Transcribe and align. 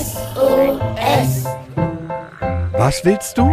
SOS. 0.00 1.46
Was 2.78 3.04
willst 3.04 3.36
du? 3.36 3.50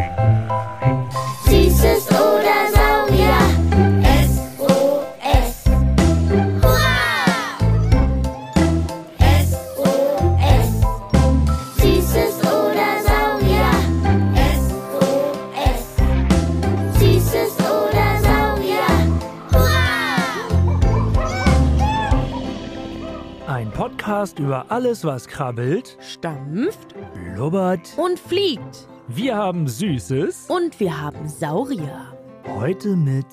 Podcast 24.38 24.40
über 24.40 24.72
alles, 24.72 25.04
was 25.04 25.28
krabbelt, 25.28 25.98
Stampft 26.00 26.96
blubbert. 27.14 27.94
und 27.98 28.20
fliegt. 28.20 28.88
Wir 29.08 29.36
haben 29.36 29.68
Süßes. 29.68 30.50
Und 30.50 30.80
wir 30.80 31.00
haben 31.02 31.28
Saurier. 31.28 32.18
Heute 32.46 32.96
mit 32.96 33.26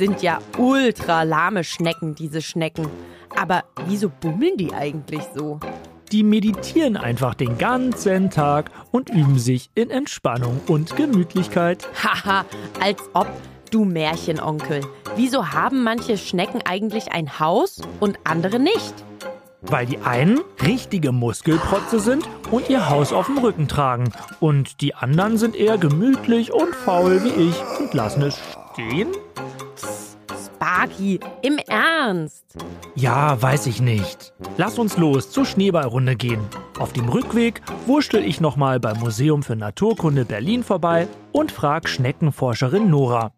Sind 0.00 0.22
ja 0.22 0.38
ultra 0.56 1.24
lahme 1.24 1.62
Schnecken, 1.62 2.14
diese 2.14 2.40
Schnecken. 2.40 2.86
Aber 3.38 3.64
wieso 3.84 4.08
bummeln 4.08 4.56
die 4.56 4.72
eigentlich 4.72 5.20
so? 5.34 5.60
Die 6.10 6.22
meditieren 6.22 6.96
einfach 6.96 7.34
den 7.34 7.58
ganzen 7.58 8.30
Tag 8.30 8.70
und 8.92 9.10
üben 9.10 9.38
sich 9.38 9.68
in 9.74 9.90
Entspannung 9.90 10.58
und 10.68 10.96
Gemütlichkeit. 10.96 11.86
Haha, 12.02 12.46
als 12.80 13.02
ob 13.12 13.28
du 13.70 13.84
Märchenonkel. 13.84 14.80
Wieso 15.16 15.48
haben 15.48 15.84
manche 15.84 16.16
Schnecken 16.16 16.62
eigentlich 16.64 17.12
ein 17.12 17.38
Haus 17.38 17.82
und 18.00 18.18
andere 18.24 18.58
nicht? 18.58 18.94
Weil 19.60 19.84
die 19.84 19.98
einen 19.98 20.40
richtige 20.62 21.12
Muskelprotze 21.12 22.00
sind 22.00 22.26
und 22.50 22.70
ihr 22.70 22.88
Haus 22.88 23.12
auf 23.12 23.26
dem 23.26 23.36
Rücken 23.36 23.68
tragen. 23.68 24.10
Und 24.40 24.80
die 24.80 24.94
anderen 24.94 25.36
sind 25.36 25.54
eher 25.56 25.76
gemütlich 25.76 26.54
und 26.54 26.74
faul 26.74 27.22
wie 27.22 27.50
ich 27.50 27.54
und 27.78 27.92
lassen 27.92 28.22
es 28.22 28.40
stehen? 28.72 29.08
Sparky, 30.70 31.18
im 31.42 31.58
Ernst. 31.66 32.44
Ja, 32.94 33.42
weiß 33.42 33.66
ich 33.66 33.80
nicht. 33.80 34.32
Lass 34.56 34.78
uns 34.78 34.96
los 34.96 35.28
zur 35.30 35.44
Schneeballrunde 35.44 36.14
gehen. 36.14 36.40
Auf 36.78 36.92
dem 36.92 37.08
Rückweg 37.08 37.60
wurschtel 37.86 38.24
ich 38.24 38.40
nochmal 38.40 38.78
beim 38.78 39.00
Museum 39.00 39.42
für 39.42 39.56
Naturkunde 39.56 40.24
Berlin 40.24 40.62
vorbei 40.62 41.08
und 41.32 41.50
frag 41.50 41.88
Schneckenforscherin 41.88 42.88
Nora. 42.88 43.32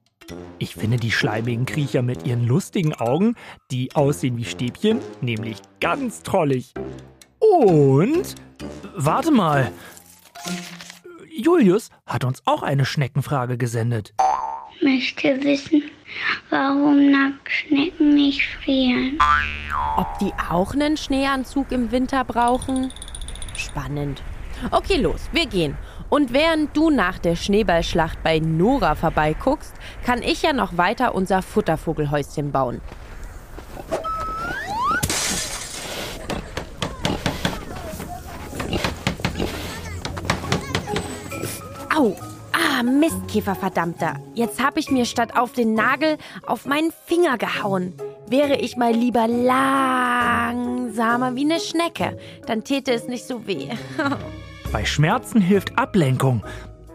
Ich 0.58 0.74
finde 0.74 0.98
die 0.98 1.10
schleimigen 1.10 1.64
Kriecher 1.64 2.02
mit 2.02 2.26
ihren 2.26 2.46
lustigen 2.46 2.94
Augen, 2.94 3.34
die 3.70 3.94
aussehen 3.94 4.36
wie 4.36 4.44
Stäbchen, 4.44 5.00
nämlich 5.22 5.56
ganz 5.80 6.22
trollig. 6.22 6.74
Und 7.38 8.34
warte 8.94 9.30
mal. 9.30 9.72
Julius 11.34 11.88
hat 12.04 12.24
uns 12.24 12.42
auch 12.44 12.62
eine 12.62 12.84
Schneckenfrage 12.84 13.56
gesendet. 13.56 14.12
möchte 14.82 15.42
wissen, 15.42 15.82
warum 16.50 17.10
Nacktschnecken 17.10 18.14
nicht 18.14 18.42
frieren. 18.62 19.18
Ob 19.96 20.18
die 20.18 20.32
auch 20.50 20.74
einen 20.74 20.96
Schneeanzug 20.96 21.72
im 21.72 21.90
Winter 21.90 22.24
brauchen? 22.24 22.92
Spannend. 23.56 24.22
Okay, 24.70 24.96
los, 24.96 25.28
wir 25.32 25.46
gehen. 25.46 25.76
Und 26.08 26.32
während 26.32 26.76
du 26.76 26.90
nach 26.90 27.18
der 27.18 27.36
Schneeballschlacht 27.36 28.22
bei 28.22 28.38
Nora 28.38 28.94
vorbeiguckst, 28.94 29.74
kann 30.04 30.22
ich 30.22 30.42
ja 30.42 30.52
noch 30.52 30.76
weiter 30.76 31.14
unser 31.14 31.42
Futtervogelhäuschen 31.42 32.52
bauen. 32.52 32.80
Au! 41.94 42.16
Ah, 42.82 42.84
Mistkäfer, 42.84 43.54
verdammter. 43.54 44.16
Jetzt 44.34 44.60
hab 44.62 44.76
ich 44.76 44.90
mir 44.90 45.04
statt 45.04 45.36
auf 45.36 45.52
den 45.52 45.74
Nagel 45.74 46.18
auf 46.44 46.66
meinen 46.66 46.92
Finger 47.06 47.38
gehauen. 47.38 47.94
Wäre 48.28 48.56
ich 48.56 48.76
mal 48.76 48.92
lieber 48.92 49.28
langsamer 49.28 50.56
wie 51.36 51.44
eine 51.44 51.60
Schnecke, 51.60 52.18
dann 52.46 52.64
täte 52.64 52.90
es 52.92 53.06
nicht 53.06 53.24
so 53.24 53.46
weh. 53.46 53.68
Bei 54.72 54.84
Schmerzen 54.84 55.40
hilft 55.40 55.78
Ablenkung. 55.78 56.42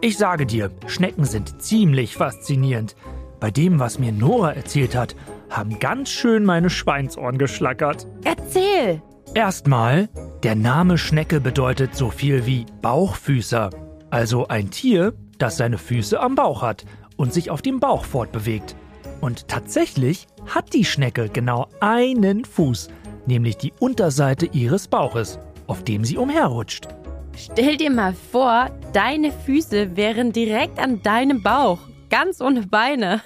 Ich 0.02 0.18
sage 0.18 0.44
dir, 0.44 0.70
Schnecken 0.86 1.24
sind 1.24 1.62
ziemlich 1.62 2.16
faszinierend. 2.16 2.94
Bei 3.40 3.50
dem, 3.50 3.80
was 3.80 3.98
mir 3.98 4.12
Nora 4.12 4.52
erzählt 4.52 4.94
hat, 4.94 5.16
haben 5.48 5.78
ganz 5.78 6.10
schön 6.10 6.44
meine 6.44 6.68
Schweinsohren 6.68 7.38
geschlackert. 7.38 8.06
Erzähl! 8.24 9.00
Erstmal, 9.32 10.10
der 10.42 10.54
Name 10.54 10.98
Schnecke 10.98 11.40
bedeutet 11.40 11.94
so 11.94 12.10
viel 12.10 12.44
wie 12.44 12.66
Bauchfüßer. 12.82 13.70
Also 14.10 14.48
ein 14.48 14.70
Tier, 14.70 15.14
das 15.38 15.56
seine 15.56 15.78
Füße 15.78 16.20
am 16.20 16.34
Bauch 16.34 16.62
hat 16.62 16.84
und 17.16 17.32
sich 17.32 17.50
auf 17.50 17.62
dem 17.62 17.80
Bauch 17.80 18.04
fortbewegt. 18.04 18.76
Und 19.20 19.48
tatsächlich 19.48 20.26
hat 20.46 20.72
die 20.74 20.84
Schnecke 20.84 21.28
genau 21.28 21.68
einen 21.80 22.44
Fuß, 22.44 22.88
nämlich 23.26 23.56
die 23.56 23.72
Unterseite 23.80 24.46
ihres 24.46 24.88
Bauches, 24.88 25.38
auf 25.66 25.84
dem 25.84 26.04
sie 26.04 26.16
umherrutscht. 26.16 26.88
Stell 27.36 27.76
dir 27.76 27.90
mal 27.90 28.14
vor, 28.14 28.70
deine 28.92 29.30
Füße 29.30 29.96
wären 29.96 30.32
direkt 30.32 30.78
an 30.78 31.02
deinem 31.02 31.42
Bauch, 31.42 31.78
ganz 32.10 32.40
ohne 32.40 32.62
Beine. 32.62 33.22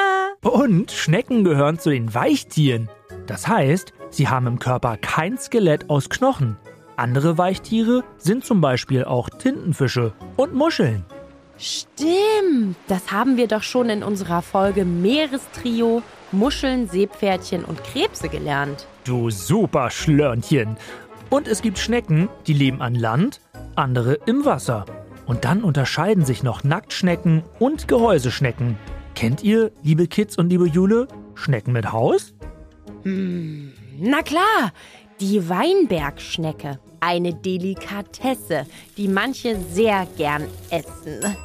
Und 0.42 0.92
Schnecken 0.92 1.42
gehören 1.42 1.78
zu 1.78 1.90
den 1.90 2.14
Weichtieren. 2.14 2.88
Das 3.26 3.48
heißt, 3.48 3.92
sie 4.10 4.28
haben 4.28 4.46
im 4.46 4.58
Körper 4.58 4.96
kein 4.96 5.36
Skelett 5.36 5.90
aus 5.90 6.08
Knochen. 6.08 6.56
Andere 6.96 7.38
Weichtiere 7.38 8.04
sind 8.18 8.44
zum 8.44 8.60
Beispiel 8.60 9.04
auch 9.04 9.28
Tintenfische 9.28 10.12
und 10.36 10.54
Muscheln. 10.54 11.04
Stimmt, 11.58 12.76
das 12.86 13.10
haben 13.10 13.36
wir 13.36 13.48
doch 13.48 13.62
schon 13.62 13.88
in 13.88 14.02
unserer 14.02 14.42
Folge 14.42 14.84
Meerestrio, 14.84 16.02
Muscheln, 16.32 16.88
Seepferdchen 16.88 17.64
und 17.64 17.82
Krebse 17.82 18.28
gelernt. 18.28 18.86
Du 19.04 19.30
super 19.30 19.90
Schlörnchen. 19.90 20.76
Und 21.30 21.48
es 21.48 21.62
gibt 21.62 21.78
Schnecken, 21.78 22.28
die 22.46 22.52
leben 22.52 22.82
an 22.82 22.94
Land, 22.94 23.40
andere 23.74 24.14
im 24.26 24.44
Wasser. 24.44 24.84
Und 25.26 25.44
dann 25.44 25.64
unterscheiden 25.64 26.24
sich 26.24 26.42
noch 26.42 26.62
Nacktschnecken 26.62 27.42
und 27.58 27.88
Gehäuseschnecken. 27.88 28.78
Kennt 29.14 29.42
ihr, 29.42 29.72
liebe 29.82 30.06
Kids 30.06 30.36
und 30.36 30.50
liebe 30.50 30.68
Jule, 30.68 31.08
Schnecken 31.34 31.72
mit 31.72 31.90
Haus? 31.90 32.34
Na 33.02 34.22
klar, 34.22 34.72
Die 35.20 35.48
Weinbergschnecke. 35.48 36.78
Eine 37.00 37.32
Delikatesse, 37.32 38.66
die 38.98 39.08
manche 39.08 39.56
sehr 39.72 40.06
gern 40.18 40.46
essen. 40.68 41.36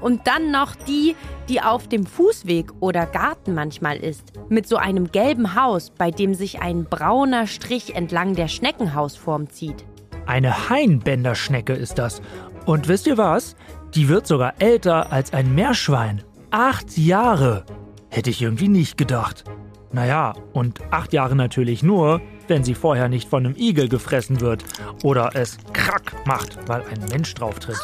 Und 0.00 0.26
dann 0.26 0.50
noch 0.50 0.74
die, 0.74 1.14
die 1.48 1.60
auf 1.60 1.86
dem 1.86 2.06
Fußweg 2.06 2.72
oder 2.80 3.06
Garten 3.06 3.54
manchmal 3.54 3.98
ist. 3.98 4.32
Mit 4.48 4.66
so 4.66 4.76
einem 4.76 5.12
gelben 5.12 5.54
Haus, 5.54 5.90
bei 5.90 6.10
dem 6.10 6.34
sich 6.34 6.60
ein 6.60 6.86
brauner 6.86 7.46
Strich 7.46 7.94
entlang 7.94 8.34
der 8.34 8.48
Schneckenhausform 8.48 9.48
zieht. 9.48 9.84
Eine 10.26 10.68
Hainbänderschnecke 10.68 11.74
ist 11.74 11.98
das. 12.00 12.22
Und 12.66 12.88
wisst 12.88 13.06
ihr 13.06 13.16
was? 13.16 13.54
Die 13.94 14.08
wird 14.08 14.26
sogar 14.26 14.54
älter 14.58 15.12
als 15.12 15.32
ein 15.32 15.54
Meerschwein. 15.54 16.24
Acht 16.50 16.98
Jahre. 16.98 17.64
Hätte 18.08 18.30
ich 18.30 18.42
irgendwie 18.42 18.68
nicht 18.68 18.96
gedacht. 18.96 19.44
Naja, 19.92 20.34
und 20.52 20.80
acht 20.90 21.12
Jahre 21.12 21.36
natürlich 21.36 21.82
nur, 21.82 22.20
wenn 22.50 22.64
sie 22.64 22.74
vorher 22.74 23.08
nicht 23.08 23.28
von 23.28 23.46
einem 23.46 23.56
Igel 23.56 23.88
gefressen 23.88 24.40
wird 24.40 24.64
oder 25.02 25.30
es 25.34 25.56
krack 25.72 26.14
macht, 26.26 26.58
weil 26.68 26.82
ein 26.82 27.02
Mensch 27.10 27.32
drauf 27.34 27.58
tritt. 27.58 27.78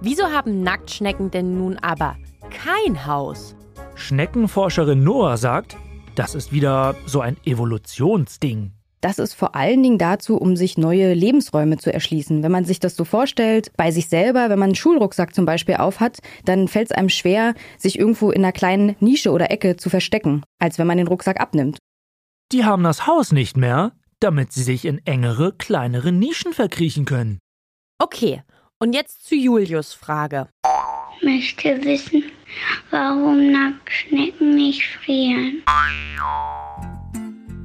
Wieso 0.00 0.24
haben 0.24 0.62
Nacktschnecken 0.62 1.30
denn 1.30 1.58
nun 1.58 1.76
aber 1.78 2.16
kein 2.50 3.06
Haus? 3.06 3.54
Schneckenforscherin 3.96 5.04
Noah 5.04 5.36
sagt, 5.36 5.76
das 6.14 6.34
ist 6.34 6.52
wieder 6.52 6.94
so 7.04 7.20
ein 7.20 7.36
Evolutionsding. 7.44 8.72
Das 9.02 9.18
ist 9.18 9.32
vor 9.32 9.54
allen 9.54 9.82
Dingen 9.82 9.98
dazu, 9.98 10.36
um 10.36 10.56
sich 10.56 10.76
neue 10.76 11.14
Lebensräume 11.14 11.78
zu 11.78 11.92
erschließen. 11.92 12.42
Wenn 12.42 12.52
man 12.52 12.66
sich 12.66 12.80
das 12.80 12.96
so 12.96 13.04
vorstellt, 13.04 13.72
bei 13.76 13.90
sich 13.90 14.08
selber, 14.08 14.50
wenn 14.50 14.58
man 14.58 14.68
einen 14.68 14.74
Schulrucksack 14.74 15.34
zum 15.34 15.46
Beispiel 15.46 15.76
aufhat, 15.76 16.18
dann 16.44 16.68
fällt 16.68 16.90
es 16.90 16.96
einem 16.96 17.08
schwer, 17.08 17.54
sich 17.78 17.98
irgendwo 17.98 18.30
in 18.30 18.44
einer 18.44 18.52
kleinen 18.52 18.96
Nische 19.00 19.32
oder 19.32 19.50
Ecke 19.50 19.76
zu 19.76 19.88
verstecken, 19.88 20.42
als 20.58 20.78
wenn 20.78 20.86
man 20.86 20.98
den 20.98 21.08
Rucksack 21.08 21.40
abnimmt. 21.40 21.78
Die 22.52 22.64
haben 22.64 22.82
das 22.82 23.06
Haus 23.06 23.30
nicht 23.30 23.56
mehr, 23.56 23.92
damit 24.18 24.52
sie 24.52 24.64
sich 24.64 24.84
in 24.84 24.98
engere, 25.06 25.52
kleinere 25.52 26.10
Nischen 26.10 26.52
verkriechen 26.52 27.04
können. 27.04 27.38
Okay, 28.00 28.42
und 28.80 28.92
jetzt 28.92 29.24
zu 29.28 29.36
Julius 29.36 29.92
Frage. 29.92 30.48
Möchte 31.22 31.84
wissen, 31.84 32.24
warum 32.90 33.52
Nacktschnecken 33.52 34.56
nicht 34.56 34.82
frieren. 34.84 35.62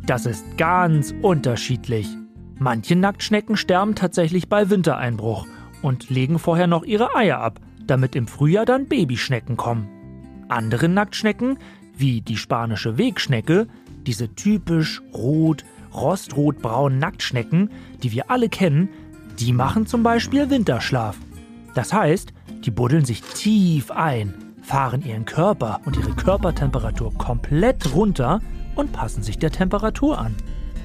Das 0.06 0.28
ist 0.28 0.56
ganz 0.58 1.16
unterschiedlich. 1.24 2.08
Manche 2.60 2.96
Nacktschnecken 2.96 3.58
sterben 3.58 3.96
tatsächlich 3.96 4.50
bei 4.50 4.70
Wintereinbruch 4.70 5.48
und 5.82 6.12
legen 6.12 6.38
vorher 6.38 6.68
noch 6.68 6.84
ihre 6.84 7.16
Eier 7.16 7.40
ab, 7.40 7.60
damit 7.88 8.16
im 8.16 8.28
Frühjahr 8.28 8.66
dann 8.66 8.88
Babyschnecken 8.88 9.58
kommen. 9.58 9.90
Andere 10.48 10.90
Nacktschnecken, 10.90 11.58
wie 11.98 12.22
die 12.22 12.38
spanische 12.38 13.00
Wegschnecke, 13.00 13.68
diese 14.07 14.34
typisch 14.36 15.02
rot, 15.13 15.66
rostrotbraunen 15.94 17.00
Nacktschnecken, 17.00 17.69
die 18.04 18.12
wir 18.12 18.31
alle 18.31 18.50
kennen, 18.50 18.90
die 19.40 19.54
machen 19.54 19.86
zum 19.86 20.04
Beispiel 20.04 20.50
Winterschlaf. 20.50 21.18
Das 21.74 21.94
heißt, 21.94 22.34
die 22.63 22.72
buddeln 22.72 23.06
sich 23.06 23.22
tief 23.22 23.92
ein, 23.92 24.34
fahren 24.62 25.04
ihren 25.06 25.25
Körper 25.25 25.81
und 25.86 25.98
ihre 25.98 26.13
Körpertemperatur 26.13 27.13
komplett 27.16 27.94
runter 27.94 28.42
und 28.75 28.92
passen 28.94 29.24
sich 29.24 29.38
der 29.38 29.52
Temperatur 29.52 30.18
an. 30.18 30.36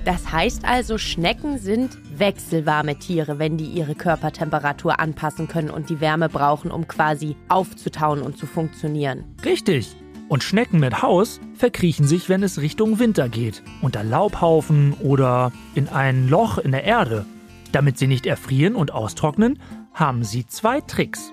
Das 0.04 0.32
heißt 0.32 0.64
also, 0.64 0.96
Schnecken 0.96 1.58
sind 1.58 1.98
wechselwarme 2.16 2.98
Tiere, 2.98 3.38
wenn 3.38 3.58
die 3.58 3.66
ihre 3.66 3.94
Körpertemperatur 3.94 4.98
anpassen 4.98 5.46
können 5.46 5.68
und 5.68 5.90
die 5.90 6.00
Wärme 6.00 6.30
brauchen, 6.30 6.70
um 6.70 6.88
quasi 6.88 7.36
aufzutauen 7.48 8.22
und 8.22 8.38
zu 8.38 8.46
funktionieren. 8.46 9.24
Richtig. 9.44 9.94
Und 10.30 10.44
Schnecken 10.44 10.78
mit 10.78 11.02
Haus 11.02 11.40
verkriechen 11.54 12.06
sich, 12.06 12.28
wenn 12.28 12.44
es 12.44 12.60
Richtung 12.60 13.00
Winter 13.00 13.28
geht, 13.28 13.64
unter 13.82 14.04
Laubhaufen 14.04 14.92
oder 14.92 15.50
in 15.74 15.88
ein 15.88 16.28
Loch 16.28 16.56
in 16.58 16.70
der 16.70 16.84
Erde. 16.84 17.26
Damit 17.72 17.98
sie 17.98 18.06
nicht 18.06 18.26
erfrieren 18.26 18.76
und 18.76 18.92
austrocknen, 18.92 19.58
haben 19.92 20.22
sie 20.22 20.46
zwei 20.46 20.82
Tricks. 20.82 21.32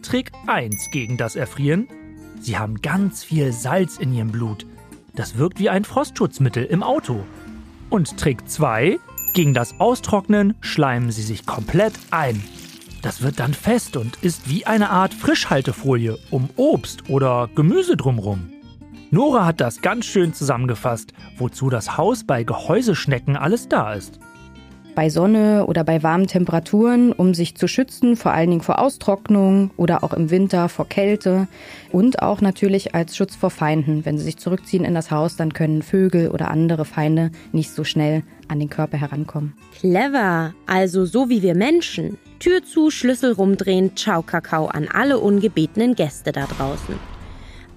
Trick 0.00 0.32
1 0.46 0.88
gegen 0.92 1.18
das 1.18 1.36
Erfrieren. 1.36 1.88
Sie 2.40 2.56
haben 2.56 2.80
ganz 2.80 3.22
viel 3.22 3.52
Salz 3.52 3.98
in 3.98 4.14
ihrem 4.14 4.32
Blut. 4.32 4.64
Das 5.14 5.36
wirkt 5.36 5.58
wie 5.58 5.68
ein 5.68 5.84
Frostschutzmittel 5.84 6.64
im 6.64 6.82
Auto. 6.82 7.22
Und 7.90 8.16
Trick 8.16 8.48
2, 8.48 8.98
gegen 9.34 9.52
das 9.52 9.78
Austrocknen 9.78 10.54
schleimen 10.62 11.10
sie 11.10 11.20
sich 11.20 11.44
komplett 11.44 11.92
ein. 12.10 12.42
Das 13.02 13.22
wird 13.22 13.38
dann 13.38 13.54
fest 13.54 13.96
und 13.96 14.16
ist 14.22 14.48
wie 14.48 14.66
eine 14.66 14.90
Art 14.90 15.14
Frischhaltefolie 15.14 16.18
um 16.30 16.50
Obst 16.56 17.08
oder 17.08 17.48
Gemüse 17.54 17.96
drumrum. 17.96 18.50
Nora 19.10 19.46
hat 19.46 19.60
das 19.60 19.80
ganz 19.80 20.04
schön 20.04 20.34
zusammengefasst, 20.34 21.12
wozu 21.36 21.70
das 21.70 21.96
Haus 21.96 22.24
bei 22.24 22.42
Gehäuseschnecken 22.42 23.36
alles 23.36 23.68
da 23.68 23.94
ist. 23.94 24.18
Bei 24.98 25.10
Sonne 25.10 25.66
oder 25.66 25.84
bei 25.84 26.02
warmen 26.02 26.26
Temperaturen, 26.26 27.12
um 27.12 27.32
sich 27.32 27.54
zu 27.54 27.68
schützen, 27.68 28.16
vor 28.16 28.32
allen 28.32 28.50
Dingen 28.50 28.62
vor 28.62 28.80
Austrocknung 28.80 29.70
oder 29.76 30.02
auch 30.02 30.12
im 30.12 30.28
Winter 30.32 30.68
vor 30.68 30.88
Kälte 30.88 31.46
und 31.92 32.20
auch 32.20 32.40
natürlich 32.40 32.96
als 32.96 33.16
Schutz 33.16 33.36
vor 33.36 33.50
Feinden. 33.50 34.04
Wenn 34.04 34.18
sie 34.18 34.24
sich 34.24 34.38
zurückziehen 34.38 34.84
in 34.84 34.94
das 34.94 35.12
Haus, 35.12 35.36
dann 35.36 35.52
können 35.52 35.82
Vögel 35.82 36.30
oder 36.30 36.50
andere 36.50 36.84
Feinde 36.84 37.30
nicht 37.52 37.70
so 37.70 37.84
schnell 37.84 38.24
an 38.48 38.58
den 38.58 38.70
Körper 38.70 38.96
herankommen. 38.96 39.54
Clever, 39.78 40.52
also 40.66 41.04
so 41.04 41.28
wie 41.28 41.42
wir 41.42 41.54
Menschen. 41.54 42.18
Tür 42.40 42.64
zu, 42.64 42.90
Schlüssel 42.90 43.34
rumdrehen, 43.34 43.94
ciao 43.94 44.22
Kakao 44.22 44.66
an 44.66 44.88
alle 44.92 45.20
ungebetenen 45.20 45.94
Gäste 45.94 46.32
da 46.32 46.46
draußen. 46.46 47.17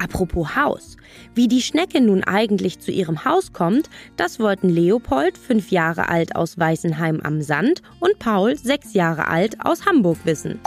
Apropos 0.01 0.55
Haus. 0.55 0.97
Wie 1.35 1.47
die 1.47 1.61
Schnecke 1.61 2.01
nun 2.01 2.23
eigentlich 2.23 2.79
zu 2.79 2.91
ihrem 2.91 3.23
Haus 3.23 3.53
kommt, 3.53 3.87
das 4.17 4.39
wollten 4.39 4.69
Leopold, 4.69 5.37
fünf 5.37 5.69
Jahre 5.69 6.09
alt 6.09 6.35
aus 6.35 6.57
Weißenheim 6.57 7.21
am 7.21 7.41
Sand, 7.41 7.83
und 7.99 8.17
Paul, 8.17 8.57
sechs 8.57 8.93
Jahre 8.93 9.27
alt 9.27 9.57
aus 9.63 9.85
Hamburg 9.85 10.17
wissen. 10.23 10.59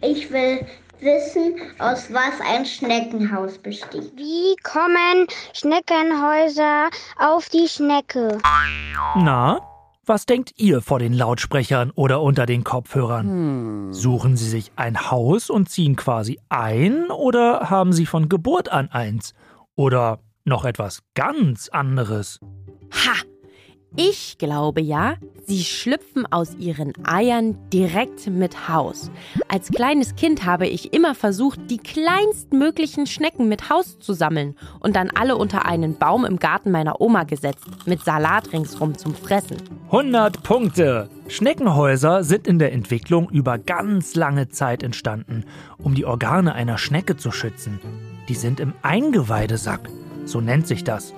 Ich 0.00 0.30
will 0.32 0.66
wissen, 1.00 1.54
aus 1.78 2.12
was 2.12 2.40
ein 2.44 2.66
Schneckenhaus 2.66 3.58
besteht. 3.58 4.10
Wie 4.16 4.56
kommen 4.64 5.28
Schneckenhäuser 5.52 6.90
auf 7.18 7.48
die 7.50 7.68
Schnecke? 7.68 8.38
Na, 9.16 9.60
was 10.06 10.26
denkt 10.26 10.52
ihr 10.56 10.80
vor 10.80 10.98
den 10.98 11.12
Lautsprechern 11.12 11.90
oder 11.90 12.22
unter 12.22 12.46
den 12.46 12.64
Kopfhörern? 12.64 13.92
Suchen 13.92 14.36
sie 14.36 14.48
sich 14.48 14.72
ein 14.76 15.10
Haus 15.10 15.50
und 15.50 15.68
ziehen 15.68 15.96
quasi 15.96 16.38
ein 16.48 17.10
oder 17.10 17.70
haben 17.70 17.92
sie 17.92 18.06
von 18.06 18.28
Geburt 18.28 18.70
an 18.70 18.90
eins? 18.90 19.34
Oder 19.76 20.20
noch 20.44 20.64
etwas 20.64 21.02
ganz 21.14 21.68
anderes? 21.68 22.40
Ha! 22.92 23.33
Ich 23.96 24.38
glaube 24.38 24.80
ja, 24.80 25.14
sie 25.46 25.62
schlüpfen 25.62 26.26
aus 26.32 26.56
ihren 26.56 26.92
Eiern 27.06 27.56
direkt 27.72 28.26
mit 28.26 28.68
Haus. 28.68 29.08
Als 29.46 29.68
kleines 29.68 30.16
Kind 30.16 30.44
habe 30.44 30.66
ich 30.66 30.92
immer 30.92 31.14
versucht, 31.14 31.60
die 31.70 31.78
kleinstmöglichen 31.78 33.06
Schnecken 33.06 33.48
mit 33.48 33.70
Haus 33.70 34.00
zu 34.00 34.12
sammeln 34.12 34.56
und 34.80 34.96
dann 34.96 35.10
alle 35.10 35.36
unter 35.36 35.66
einen 35.66 35.96
Baum 35.96 36.24
im 36.24 36.40
Garten 36.40 36.72
meiner 36.72 37.00
Oma 37.00 37.22
gesetzt, 37.22 37.66
mit 37.86 38.02
Salat 38.02 38.52
ringsrum 38.52 38.98
zum 38.98 39.14
Fressen. 39.14 39.58
100 39.92 40.42
Punkte! 40.42 41.08
Schneckenhäuser 41.28 42.24
sind 42.24 42.48
in 42.48 42.58
der 42.58 42.72
Entwicklung 42.72 43.30
über 43.30 43.58
ganz 43.58 44.16
lange 44.16 44.48
Zeit 44.48 44.82
entstanden, 44.82 45.44
um 45.78 45.94
die 45.94 46.04
Organe 46.04 46.52
einer 46.52 46.78
Schnecke 46.78 47.16
zu 47.16 47.30
schützen. 47.30 47.78
Die 48.28 48.34
sind 48.34 48.58
im 48.58 48.72
Eingeweidesack, 48.82 49.88
so 50.24 50.40
nennt 50.40 50.66
sich 50.66 50.82
das. 50.82 51.14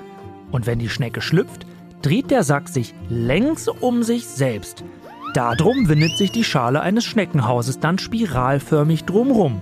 Und 0.53 0.67
wenn 0.67 0.79
die 0.79 0.91
Schnecke 0.91 1.23
schlüpft, 1.23 1.67
dreht 2.03 2.31
der 2.31 2.43
Sack 2.43 2.69
sich 2.69 2.95
längs 3.09 3.69
um 3.69 4.03
sich 4.03 4.27
selbst. 4.27 4.85
Darum 5.35 5.89
windet 5.89 6.17
sich 6.17 6.33
die 6.33 6.45
Schale 6.45 6.81
eines 6.81 7.05
Schneckenhauses 7.05 7.79
dann 7.79 7.99
spiralförmig 7.99 9.05
drumrum. 9.05 9.61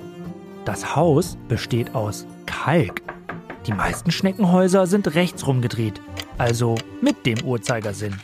Das 0.65 0.95
Haus 0.95 1.37
besteht 1.49 1.95
aus 1.95 2.27
Kalk. 2.47 3.03
Die 3.67 3.73
meisten 3.73 4.11
Schneckenhäuser 4.11 4.87
sind 4.87 5.15
rechtsrum 5.15 5.63
gedreht, 5.63 6.01
also 6.39 6.77
mit 7.01 7.27
dem 7.27 7.43
Uhrzeigersinn. 7.45 8.15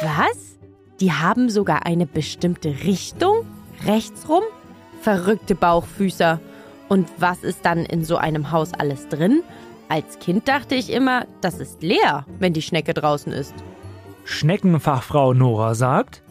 Was? 0.00 0.58
Die 1.00 1.12
haben 1.12 1.50
sogar 1.50 1.86
eine 1.86 2.06
bestimmte 2.06 2.68
Richtung? 2.84 3.46
Rechtsrum? 3.86 4.42
Verrückte 5.00 5.54
Bauchfüßer. 5.54 6.40
Und 6.88 7.08
was 7.18 7.42
ist 7.42 7.64
dann 7.64 7.86
in 7.86 8.04
so 8.04 8.16
einem 8.16 8.50
Haus 8.52 8.74
alles 8.74 9.08
drin? 9.08 9.42
Als 9.92 10.18
Kind 10.20 10.48
dachte 10.48 10.74
ich 10.74 10.90
immer, 10.90 11.26
das 11.42 11.60
ist 11.60 11.82
leer, 11.82 12.24
wenn 12.38 12.54
die 12.54 12.62
Schnecke 12.62 12.94
draußen 12.94 13.30
ist. 13.30 13.52
Schneckenfachfrau 14.24 15.34
Nora 15.34 15.74
sagt, 15.74 16.22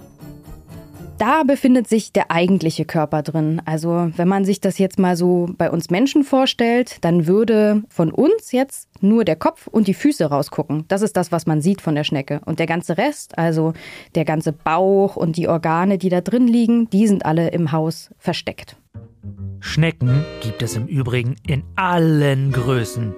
Da 1.20 1.44
befindet 1.44 1.88
sich 1.88 2.12
der 2.12 2.32
eigentliche 2.32 2.86
Körper 2.86 3.22
drin. 3.22 3.62
Also 3.66 4.10
wenn 4.18 4.28
man 4.28 4.46
sich 4.46 4.62
das 4.62 4.80
jetzt 4.80 4.98
mal 4.98 5.16
so 5.16 5.48
bei 5.60 5.70
uns 5.70 5.92
Menschen 5.92 6.24
vorstellt, 6.24 6.98
dann 7.02 7.28
würde 7.28 7.84
von 7.88 8.12
uns 8.12 8.52
jetzt 8.52 8.90
nur 9.00 9.26
der 9.26 9.36
Kopf 9.36 9.68
und 9.68 9.88
die 9.88 9.94
Füße 9.94 10.26
rausgucken. 10.26 10.86
Das 10.88 11.04
ist 11.04 11.16
das, 11.16 11.32
was 11.32 11.46
man 11.46 11.62
sieht 11.62 11.82
von 11.82 11.94
der 11.94 12.04
Schnecke. 12.04 12.42
Und 12.46 12.58
der 12.58 12.66
ganze 12.66 12.98
Rest, 12.98 13.38
also 13.38 13.74
der 14.16 14.26
ganze 14.26 14.54
Bauch 14.54 15.16
und 15.16 15.38
die 15.38 15.48
Organe, 15.48 16.00
die 16.00 16.10
da 16.10 16.22
drin 16.22 16.48
liegen, 16.48 16.90
die 16.90 17.06
sind 17.06 17.28
alle 17.28 17.50
im 17.50 17.72
Haus 17.72 18.10
versteckt. 18.18 18.76
Schnecken 19.60 20.26
gibt 20.42 20.64
es 20.64 20.76
im 20.76 20.88
Übrigen 20.88 21.36
in 21.46 21.62
allen 21.76 22.52
Größen. 22.52 23.14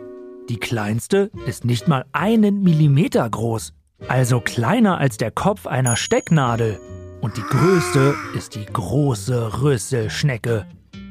Die 0.54 0.60
kleinste 0.60 1.32
ist 1.48 1.66
nicht 1.66 1.88
mal 1.88 2.06
einen 2.12 2.62
Millimeter 2.62 3.28
groß. 3.28 3.74
Also 4.08 4.40
kleiner 4.40 5.00
als 5.00 5.18
der 5.18 5.32
Kopf 5.32 5.66
einer 5.66 5.96
Stecknadel. 5.96 6.80
Und 7.22 7.38
die 7.38 7.42
größte 7.42 8.14
ist 8.38 8.54
die 8.54 8.68
große 8.68 9.64
Rüsselschnecke. 9.64 10.68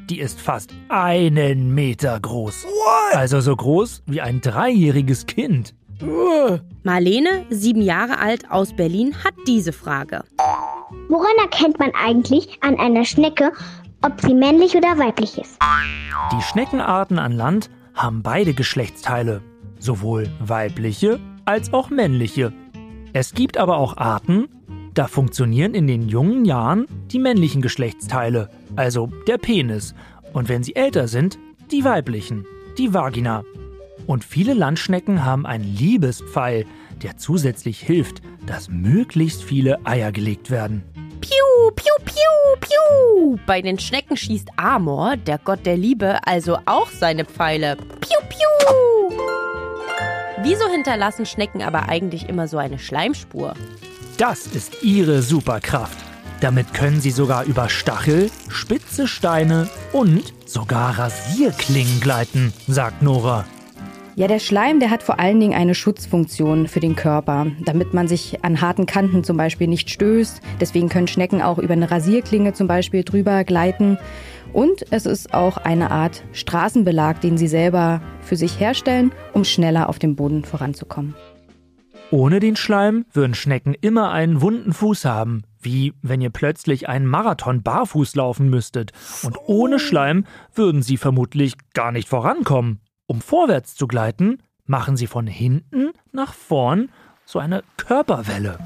Die 0.09 0.21
ist 0.21 0.39
fast 0.39 0.69
einen 0.87 1.75
Meter 1.75 2.17
groß. 2.21 2.65
Also 3.11 3.41
so 3.41 3.53
groß 3.53 4.03
wie 4.05 4.21
ein 4.21 4.39
dreijähriges 4.39 5.25
Kind. 5.25 5.75
Marlene, 6.83 7.45
sieben 7.49 7.81
Jahre 7.81 8.19
alt 8.19 8.49
aus 8.49 8.71
Berlin, 8.73 9.13
hat 9.25 9.33
diese 9.45 9.73
Frage. 9.73 10.23
Woran 11.09 11.35
erkennt 11.41 11.79
man 11.79 11.91
eigentlich 12.01 12.59
an 12.61 12.79
einer 12.79 13.03
Schnecke, 13.03 13.51
ob 14.03 14.21
sie 14.21 14.35
männlich 14.35 14.73
oder 14.77 14.97
weiblich 14.97 15.37
ist? 15.37 15.57
Die 16.31 16.41
Schneckenarten 16.43 17.19
an 17.19 17.33
Land 17.33 17.69
haben 17.93 18.21
beide 18.23 18.53
Geschlechtsteile, 18.53 19.41
sowohl 19.79 20.29
weibliche 20.39 21.19
als 21.45 21.73
auch 21.73 21.89
männliche. 21.89 22.53
Es 23.13 23.33
gibt 23.33 23.57
aber 23.57 23.77
auch 23.77 23.97
Arten, 23.97 24.47
da 24.93 25.07
funktionieren 25.07 25.73
in 25.73 25.87
den 25.87 26.07
jungen 26.07 26.45
Jahren 26.45 26.85
die 27.11 27.19
männlichen 27.19 27.61
Geschlechtsteile, 27.61 28.49
also 28.75 29.09
der 29.27 29.37
Penis, 29.37 29.93
und 30.33 30.49
wenn 30.49 30.63
sie 30.63 30.75
älter 30.75 31.07
sind, 31.07 31.37
die 31.71 31.83
weiblichen, 31.83 32.45
die 32.77 32.93
Vagina. 32.93 33.43
Und 34.07 34.23
viele 34.23 34.53
Landschnecken 34.53 35.23
haben 35.23 35.45
einen 35.45 35.63
Liebespfeil, 35.63 36.65
der 37.01 37.17
zusätzlich 37.17 37.79
hilft, 37.79 38.21
dass 38.45 38.69
möglichst 38.69 39.43
viele 39.43 39.85
Eier 39.85 40.11
gelegt 40.11 40.49
werden. 40.49 40.83
Piu, 41.23 41.71
piu, 41.73 41.93
piu, 42.03 42.59
piu. 42.59 43.39
Bei 43.45 43.61
den 43.61 43.79
Schnecken 43.79 44.17
schießt 44.17 44.49
Amor, 44.57 45.15
der 45.15 45.37
Gott 45.37 45.65
der 45.65 45.77
Liebe, 45.77 46.17
also 46.27 46.57
auch 46.65 46.89
seine 46.89 47.23
Pfeile. 47.23 47.77
Piu, 47.77 48.19
piu. 48.27 49.17
Wieso 50.41 50.67
hinterlassen 50.67 51.25
Schnecken 51.25 51.61
aber 51.61 51.87
eigentlich 51.87 52.27
immer 52.27 52.49
so 52.49 52.57
eine 52.57 52.77
Schleimspur? 52.77 53.53
Das 54.17 54.47
ist 54.47 54.83
ihre 54.83 55.21
Superkraft. 55.21 55.97
Damit 56.41 56.73
können 56.73 56.99
sie 56.99 57.11
sogar 57.11 57.45
über 57.45 57.69
Stachel, 57.69 58.29
spitze 58.49 59.07
Steine 59.07 59.69
und 59.93 60.33
sogar 60.45 60.99
Rasierklingen 60.99 62.01
gleiten, 62.01 62.51
sagt 62.67 63.01
Nora. 63.01 63.45
Ja, 64.15 64.27
der 64.27 64.37
Schleim, 64.37 64.79
der 64.79 64.91
hat 64.91 65.01
vor 65.01 65.19
allen 65.19 65.39
Dingen 65.39 65.55
eine 65.55 65.73
Schutzfunktion 65.73 66.67
für 66.67 66.79
den 66.79 66.95
Körper, 66.95 67.47
damit 67.65 67.95
man 67.95 68.07
sich 68.07 68.45
an 68.45 68.61
harten 68.61 68.85
Kanten 68.85 69.23
zum 69.23 69.37
Beispiel 69.37 69.67
nicht 69.67 69.89
stößt. 69.89 70.39
Deswegen 70.61 70.87
können 70.87 71.07
Schnecken 71.07 71.41
auch 71.41 71.57
über 71.57 71.73
eine 71.73 71.89
Rasierklinge 71.89 72.53
zum 72.53 72.67
Beispiel 72.67 73.03
drüber 73.03 73.43
gleiten. 73.43 73.97
Und 74.53 74.85
es 74.91 75.07
ist 75.07 75.33
auch 75.33 75.57
eine 75.57 75.89
Art 75.89 76.23
Straßenbelag, 76.31 77.21
den 77.21 77.39
sie 77.39 77.47
selber 77.47 78.01
für 78.21 78.35
sich 78.35 78.59
herstellen, 78.59 79.11
um 79.33 79.43
schneller 79.43 79.89
auf 79.89 79.97
dem 79.97 80.15
Boden 80.15 80.45
voranzukommen. 80.45 81.15
Ohne 82.11 82.39
den 82.39 82.55
Schleim 82.55 83.05
würden 83.11 83.33
Schnecken 83.33 83.73
immer 83.81 84.11
einen 84.11 84.41
wunden 84.41 84.73
Fuß 84.73 85.05
haben, 85.05 85.41
wie 85.59 85.93
wenn 86.03 86.21
ihr 86.21 86.29
plötzlich 86.29 86.87
einen 86.87 87.07
Marathon 87.07 87.63
barfuß 87.63 88.13
laufen 88.13 88.47
müsstet. 88.47 88.91
Und 89.23 89.39
ohne 89.47 89.79
Schleim 89.79 90.25
würden 90.53 90.83
sie 90.83 90.97
vermutlich 90.97 91.55
gar 91.73 91.91
nicht 91.91 92.07
vorankommen. 92.07 92.82
Um 93.05 93.21
vorwärts 93.21 93.75
zu 93.75 93.87
gleiten, 93.87 94.41
machen 94.65 94.95
sie 94.95 95.07
von 95.07 95.27
hinten 95.27 95.91
nach 96.11 96.33
vorn 96.33 96.89
so 97.25 97.39
eine 97.39 97.63
Körperwelle. 97.77 98.57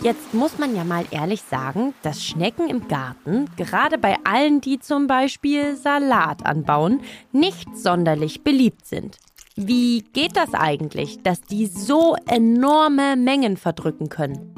Jetzt 0.00 0.32
muss 0.32 0.58
man 0.58 0.76
ja 0.76 0.84
mal 0.84 1.04
ehrlich 1.10 1.42
sagen, 1.42 1.92
dass 2.02 2.24
Schnecken 2.24 2.68
im 2.68 2.86
Garten, 2.86 3.46
gerade 3.56 3.98
bei 3.98 4.16
allen, 4.24 4.60
die 4.60 4.78
zum 4.78 5.06
Beispiel 5.06 5.76
Salat 5.76 6.46
anbauen, 6.46 7.00
nicht 7.32 7.76
sonderlich 7.76 8.42
beliebt 8.42 8.86
sind. 8.86 9.18
Wie 9.56 10.02
geht 10.12 10.36
das 10.36 10.54
eigentlich, 10.54 11.22
dass 11.24 11.40
die 11.40 11.66
so 11.66 12.16
enorme 12.26 13.16
Mengen 13.16 13.56
verdrücken 13.56 14.08
können? 14.08 14.54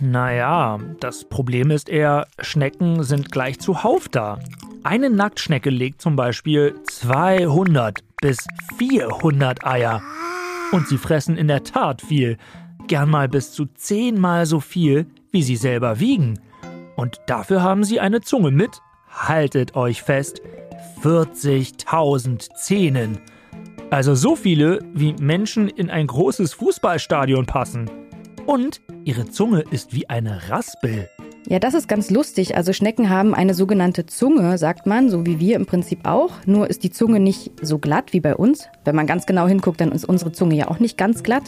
Naja, 0.00 0.78
das 1.00 1.24
Problem 1.24 1.70
ist 1.70 1.88
eher, 1.88 2.26
Schnecken 2.38 3.02
sind 3.02 3.32
gleich 3.32 3.58
zuhauf 3.58 4.08
da. 4.08 4.38
Eine 4.84 5.10
Nacktschnecke 5.10 5.70
legt 5.70 6.02
zum 6.02 6.14
Beispiel 6.14 6.74
200 6.84 8.07
bis 8.20 8.46
400 8.78 9.64
Eier. 9.66 10.02
Und 10.72 10.88
sie 10.88 10.98
fressen 10.98 11.36
in 11.36 11.48
der 11.48 11.64
Tat 11.64 12.02
viel. 12.02 12.36
Gern 12.86 13.10
mal 13.10 13.28
bis 13.28 13.52
zu 13.52 13.66
zehnmal 13.66 14.46
so 14.46 14.60
viel, 14.60 15.06
wie 15.30 15.42
sie 15.42 15.56
selber 15.56 16.00
wiegen. 16.00 16.40
Und 16.96 17.20
dafür 17.26 17.62
haben 17.62 17.84
sie 17.84 18.00
eine 18.00 18.20
Zunge 18.20 18.50
mit, 18.50 18.80
haltet 19.08 19.76
euch 19.76 20.02
fest, 20.02 20.40
40.000 21.02 22.54
Zähnen. 22.54 23.18
Also 23.90 24.14
so 24.14 24.36
viele, 24.36 24.80
wie 24.92 25.14
Menschen 25.14 25.68
in 25.68 25.90
ein 25.90 26.06
großes 26.06 26.54
Fußballstadion 26.54 27.46
passen. 27.46 27.90
Und 28.46 28.80
ihre 29.04 29.30
Zunge 29.30 29.64
ist 29.70 29.94
wie 29.94 30.08
eine 30.08 30.50
Raspel. 30.50 31.08
Ja, 31.50 31.58
das 31.58 31.72
ist 31.72 31.88
ganz 31.88 32.10
lustig. 32.10 32.56
Also 32.56 32.74
Schnecken 32.74 33.08
haben 33.08 33.34
eine 33.34 33.54
sogenannte 33.54 34.04
Zunge, 34.04 34.58
sagt 34.58 34.86
man, 34.86 35.08
so 35.08 35.24
wie 35.24 35.40
wir 35.40 35.56
im 35.56 35.64
Prinzip 35.64 36.00
auch. 36.04 36.32
Nur 36.44 36.68
ist 36.68 36.84
die 36.84 36.90
Zunge 36.90 37.20
nicht 37.20 37.52
so 37.62 37.78
glatt 37.78 38.12
wie 38.12 38.20
bei 38.20 38.36
uns. 38.36 38.68
Wenn 38.84 38.94
man 38.94 39.06
ganz 39.06 39.24
genau 39.24 39.46
hinguckt, 39.48 39.80
dann 39.80 39.90
ist 39.90 40.04
unsere 40.04 40.30
Zunge 40.30 40.56
ja 40.56 40.68
auch 40.68 40.78
nicht 40.78 40.98
ganz 40.98 41.22
glatt. 41.22 41.44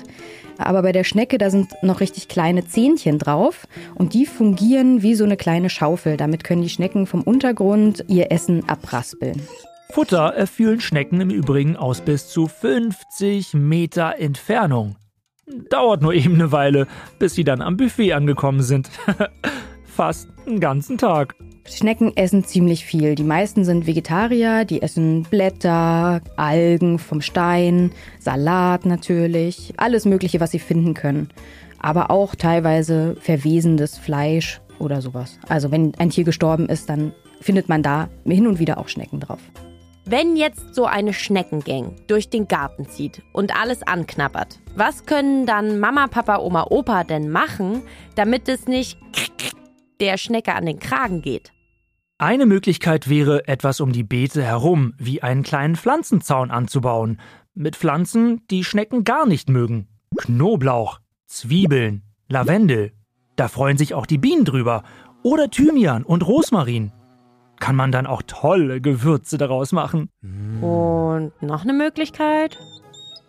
Aber 0.57 0.80
bei 0.80 0.92
der 0.92 1.04
Schnecke, 1.04 1.37
da 1.37 1.50
sind 1.50 1.75
noch 1.83 2.00
richtig 2.00 2.28
kleine 2.28 2.66
Zähnchen 2.66 3.19
drauf 3.19 3.69
und 3.95 4.14
die 4.14 4.25
fungieren 4.25 5.02
wie 5.02 5.14
so 5.14 5.25
eine 5.25 5.37
kleine 5.37 5.69
Schaufel. 5.69 6.16
Damit 6.16 6.45
können 6.45 6.62
die 6.62 6.71
Schnecken 6.71 7.07
vom 7.07 7.23
Untergrund 7.23 8.02
ihr 8.09 8.33
Essen 8.33 8.66
abraspeln. 8.71 9.42
Futter 9.90 10.33
erfühlen 10.35 10.80
Schnecken 10.80 11.21
im 11.21 11.28
Übrigen 11.28 11.76
aus 11.76 12.00
bis 12.00 12.28
zu 12.28 12.47
50 12.47 13.52
Meter 13.52 14.14
Entfernung. 14.19 14.97
Dauert 15.69 16.00
nur 16.00 16.14
eben 16.14 16.37
eine 16.37 16.52
Weile, 16.52 16.87
bis 17.19 17.35
sie 17.35 17.45
dann 17.45 17.61
am 17.61 17.76
Buffet 17.76 18.14
angekommen 18.14 18.62
sind. 18.62 18.88
Fast 20.00 20.30
einen 20.47 20.61
ganzen 20.61 20.97
Tag. 20.97 21.35
Schnecken 21.66 22.16
essen 22.16 22.42
ziemlich 22.42 22.87
viel. 22.87 23.16
Die 23.16 23.23
meisten 23.23 23.66
sind 23.66 23.87
Vegetarier, 23.87 24.64
die 24.64 24.80
essen 24.80 25.25
Blätter, 25.25 26.23
Algen 26.37 26.99
vom 26.99 27.21
Stein, 27.21 27.92
Salat 28.19 28.87
natürlich, 28.87 29.75
alles 29.76 30.07
Mögliche, 30.07 30.40
was 30.40 30.52
sie 30.52 30.59
finden 30.59 30.95
können. 30.95 31.28
Aber 31.80 32.11
auch 32.11 32.35
teilweise 32.35 33.14
verwesendes 33.21 33.99
Fleisch 33.99 34.62
oder 34.78 35.02
sowas. 35.02 35.38
Also 35.50 35.71
wenn 35.71 35.95
ein 35.97 36.09
Tier 36.09 36.25
gestorben 36.25 36.71
ist, 36.71 36.88
dann 36.88 37.12
findet 37.42 37.69
man 37.69 37.83
da 37.83 38.09
hin 38.25 38.47
und 38.47 38.59
wieder 38.59 38.78
auch 38.78 38.88
Schnecken 38.88 39.21
drauf. 39.21 39.40
Wenn 40.07 40.35
jetzt 40.35 40.75
so 40.75 40.87
eine 40.87 41.12
Schneckengang 41.12 41.95
durch 42.07 42.30
den 42.30 42.49
Garten 42.49 42.88
zieht 42.88 43.21
und 43.35 43.54
alles 43.54 43.83
anknabbert, 43.83 44.61
was 44.75 45.04
können 45.04 45.45
dann 45.45 45.78
Mama, 45.78 46.07
Papa, 46.07 46.38
Oma, 46.38 46.69
Opa 46.71 47.04
denn 47.04 47.28
machen, 47.28 47.83
damit 48.14 48.49
es 48.49 48.66
nicht 48.66 48.97
der 50.00 50.16
Schnecke 50.16 50.54
an 50.54 50.66
den 50.66 50.78
Kragen 50.78 51.23
geht? 51.23 51.52
Eine 52.19 52.45
Möglichkeit 52.45 53.09
wäre, 53.09 53.49
etwas 53.49 53.80
um 53.80 53.92
die 53.92 54.02
Beete 54.02 54.42
herum, 54.42 54.92
wie 54.99 55.23
einen 55.23 55.42
kleinen 55.42 55.76
Pflanzenzaun 55.76 56.50
anzubauen, 56.50 57.19
mit 57.54 57.76
Pflanzen, 57.76 58.47
die 58.50 58.64
Schnecken 58.64 59.04
gar 59.04 59.26
nicht 59.26 59.49
mögen. 59.49 59.88
Knoblauch, 60.16 61.00
Zwiebeln, 61.26 62.02
Lavendel. 62.28 62.92
Da 63.37 63.49
freuen 63.49 63.78
sich 63.78 63.95
auch 63.95 64.07
die 64.07 64.19
Bienen 64.19 64.45
drüber. 64.45 64.83
Oder 65.23 65.50
Thymian 65.50 66.04
und 66.04 66.26
Rosmarin. 66.26 66.92
Kann 67.59 67.76
man 67.76 67.92
dann 67.92 68.07
auch 68.07 68.23
tolle 68.26 68.80
Gewürze 68.80 69.37
daraus 69.37 69.73
machen. 69.73 70.11
Und 70.61 71.33
noch 71.40 71.62
eine 71.62 71.73
Möglichkeit? 71.73 72.59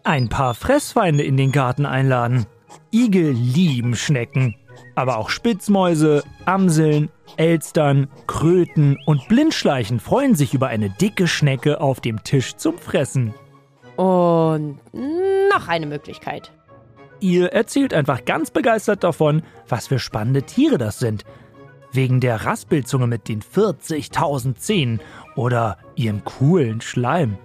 Ein 0.04 0.30
paar 0.30 0.54
Fressfeinde 0.54 1.24
in 1.24 1.38
den 1.38 1.52
Garten 1.52 1.86
einladen. 1.86 2.46
Igel 2.92 3.32
lieben 3.32 3.96
Schnecken. 3.96 4.56
Aber 4.96 5.18
auch 5.18 5.30
Spitzmäuse, 5.30 6.24
Amseln, 6.46 7.10
Elstern, 7.38 8.08
Kröten 8.28 8.98
und 9.06 9.28
Blindschleichen 9.28 10.00
freuen 10.00 10.36
sich 10.36 10.54
über 10.54 10.68
eine 10.68 10.90
dicke 10.90 11.28
Schnecke 11.28 11.80
auf 11.80 12.02
dem 12.02 12.24
Tisch 12.24 12.56
zum 12.56 12.78
Fressen. 12.78 13.34
Und 13.96 14.80
noch 14.94 15.68
eine 15.68 15.86
Möglichkeit. 15.86 16.52
Ihr 17.20 17.54
erzählt 17.54 17.94
einfach 17.94 18.26
ganz 18.26 18.50
begeistert 18.50 19.04
davon, 19.04 19.44
was 19.70 19.88
für 19.88 20.00
spannende 20.00 20.44
Tiere 20.44 20.78
das 20.78 21.00
sind. 21.00 21.24
Wegen 21.94 22.20
der 22.20 22.46
Raspelzunge 22.46 23.06
mit 23.06 23.28
den 23.28 23.42
40.000 23.42 24.56
Zähnen 24.56 25.02
oder 25.36 25.78
ihrem 25.96 26.24
coolen 26.24 26.82
Schleim. 26.82 27.38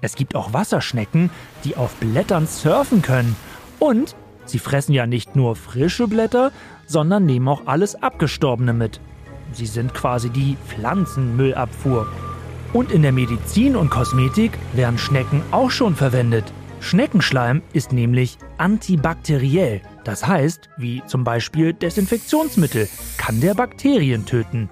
Es 0.00 0.16
gibt 0.16 0.34
auch 0.34 0.52
Wasserschnecken, 0.52 1.30
die 1.64 1.76
auf 1.76 1.94
Blättern 1.96 2.46
surfen 2.48 3.02
können. 3.02 3.36
Und 3.78 4.16
sie 4.52 4.58
fressen 4.58 4.92
ja 4.92 5.06
nicht 5.06 5.34
nur 5.34 5.56
frische 5.56 6.06
Blätter, 6.06 6.52
sondern 6.86 7.26
nehmen 7.26 7.48
auch 7.48 7.66
alles 7.66 8.00
Abgestorbene 8.00 8.72
mit. 8.72 9.00
Sie 9.52 9.66
sind 9.66 9.94
quasi 9.94 10.30
die 10.30 10.56
Pflanzenmüllabfuhr. 10.68 12.06
Und 12.72 12.92
in 12.92 13.02
der 13.02 13.12
Medizin 13.12 13.76
und 13.76 13.90
Kosmetik 13.90 14.52
werden 14.72 14.98
Schnecken 14.98 15.42
auch 15.50 15.70
schon 15.70 15.94
verwendet. 15.94 16.44
Schneckenschleim 16.80 17.62
ist 17.72 17.92
nämlich 17.92 18.38
antibakteriell. 18.58 19.82
Das 20.04 20.26
heißt, 20.26 20.68
wie 20.76 21.02
zum 21.06 21.22
Beispiel 21.22 21.72
Desinfektionsmittel, 21.74 22.88
kann 23.18 23.40
der 23.40 23.54
Bakterien 23.54 24.26
töten. 24.26 24.68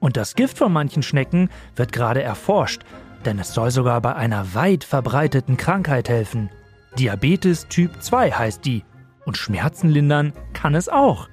Und 0.00 0.16
das 0.16 0.34
Gift 0.34 0.58
von 0.58 0.72
manchen 0.72 1.02
Schnecken 1.02 1.50
wird 1.76 1.92
gerade 1.92 2.22
erforscht, 2.22 2.82
denn 3.24 3.38
es 3.38 3.54
soll 3.54 3.70
sogar 3.70 4.00
bei 4.00 4.14
einer 4.16 4.54
weit 4.54 4.82
verbreiteten 4.82 5.56
Krankheit 5.56 6.08
helfen. 6.08 6.50
Diabetes 6.98 7.68
Typ 7.68 8.02
2 8.02 8.32
heißt 8.32 8.64
die. 8.64 8.82
Und 9.24 9.36
Schmerzen 9.36 9.88
lindern 9.88 10.32
kann 10.52 10.74
es 10.74 10.88
auch. 10.88 11.28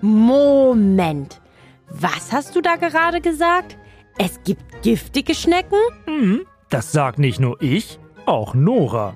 Moment. 0.00 1.40
Was 1.88 2.32
hast 2.32 2.56
du 2.56 2.60
da 2.60 2.76
gerade 2.76 3.20
gesagt? 3.20 3.76
Es 4.18 4.42
gibt 4.44 4.82
giftige 4.82 5.34
Schnecken? 5.34 5.78
Hm, 6.06 6.42
das 6.70 6.92
sagt 6.92 7.18
nicht 7.18 7.40
nur 7.40 7.60
ich, 7.62 7.98
auch 8.26 8.54
Nora. 8.54 9.14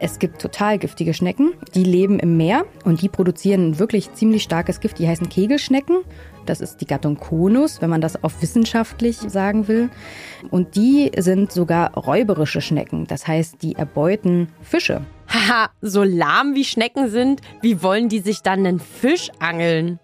Es 0.00 0.20
gibt 0.20 0.40
total 0.40 0.78
giftige 0.78 1.12
Schnecken, 1.12 1.54
die 1.74 1.82
leben 1.82 2.20
im 2.20 2.36
Meer 2.36 2.66
und 2.84 3.02
die 3.02 3.08
produzieren 3.08 3.80
wirklich 3.80 4.12
ziemlich 4.12 4.44
starkes 4.44 4.78
Gift. 4.78 4.98
Die 4.98 5.08
heißen 5.08 5.28
Kegelschnecken. 5.28 5.98
Das 6.46 6.60
ist 6.60 6.80
die 6.80 6.86
Gattung 6.86 7.16
Konus, 7.16 7.82
wenn 7.82 7.90
man 7.90 8.00
das 8.00 8.22
auf 8.22 8.40
wissenschaftlich 8.40 9.16
sagen 9.16 9.66
will. 9.66 9.90
Und 10.50 10.76
die 10.76 11.10
sind 11.18 11.50
sogar 11.50 11.94
räuberische 11.94 12.60
Schnecken. 12.60 13.06
Das 13.06 13.26
heißt, 13.26 13.62
die 13.62 13.74
erbeuten 13.74 14.48
Fische. 14.62 15.02
Haha, 15.48 15.70
so 15.80 16.02
lahm 16.02 16.54
wie 16.54 16.64
Schnecken 16.64 17.08
sind, 17.08 17.40
wie 17.62 17.82
wollen 17.82 18.10
die 18.10 18.18
sich 18.18 18.42
dann 18.42 18.66
einen 18.66 18.80
Fisch 18.80 19.30
angeln? 19.38 19.98